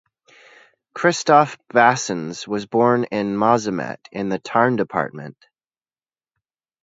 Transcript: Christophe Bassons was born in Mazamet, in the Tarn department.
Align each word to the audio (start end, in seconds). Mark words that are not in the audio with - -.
Christophe 0.95 1.59
Bassons 1.71 2.47
was 2.47 2.65
born 2.65 3.03
in 3.11 3.35
Mazamet, 3.37 3.99
in 4.11 4.29
the 4.29 4.39
Tarn 4.39 4.75
department. 4.75 5.37